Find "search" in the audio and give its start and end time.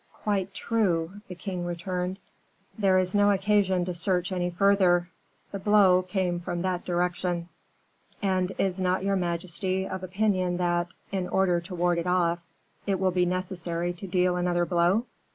3.93-4.31